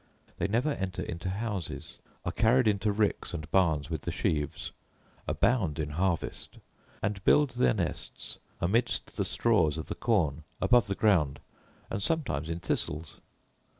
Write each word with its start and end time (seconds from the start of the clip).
They 0.39 0.47
never 0.47 0.71
enter 0.71 1.03
into 1.03 1.29
houses; 1.29 1.99
are 2.25 2.31
carried 2.31 2.67
into 2.67 2.91
ricks 2.91 3.35
and 3.35 3.47
barns 3.51 3.91
with 3.91 4.01
the 4.01 4.11
sheaves; 4.11 4.71
abound 5.27 5.77
in 5.77 5.91
harvest, 5.91 6.57
and 7.03 7.23
build 7.23 7.51
their 7.51 7.75
nests 7.75 8.39
amidst 8.59 9.15
the 9.15 9.23
straws 9.25 9.77
of 9.77 9.89
the 9.89 9.93
corn 9.93 10.43
above 10.59 10.87
the 10.87 10.95
ground, 10.95 11.39
and 11.91 12.01
sometimes 12.01 12.49
in 12.49 12.59
thistles. 12.59 13.17